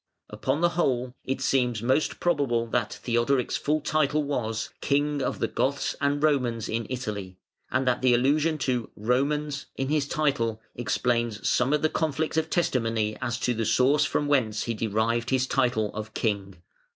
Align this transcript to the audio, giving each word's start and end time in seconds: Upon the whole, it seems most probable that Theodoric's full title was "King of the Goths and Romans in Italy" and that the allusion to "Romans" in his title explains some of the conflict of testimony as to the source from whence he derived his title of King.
Upon 0.31 0.61
the 0.61 0.69
whole, 0.69 1.13
it 1.23 1.41
seems 1.41 1.83
most 1.83 2.19
probable 2.19 2.65
that 2.65 2.91
Theodoric's 3.03 3.55
full 3.55 3.81
title 3.81 4.23
was 4.23 4.71
"King 4.81 5.21
of 5.21 5.37
the 5.37 5.47
Goths 5.47 5.95
and 6.01 6.23
Romans 6.23 6.67
in 6.67 6.87
Italy" 6.89 7.37
and 7.69 7.87
that 7.87 8.01
the 8.01 8.15
allusion 8.15 8.57
to 8.65 8.89
"Romans" 8.95 9.67
in 9.75 9.89
his 9.89 10.07
title 10.07 10.59
explains 10.73 11.47
some 11.47 11.71
of 11.71 11.83
the 11.83 11.87
conflict 11.89 12.35
of 12.35 12.49
testimony 12.49 13.15
as 13.21 13.37
to 13.41 13.53
the 13.53 13.63
source 13.63 14.03
from 14.03 14.25
whence 14.25 14.63
he 14.63 14.73
derived 14.73 15.29
his 15.29 15.45
title 15.45 15.93
of 15.93 16.15
King. 16.15 16.55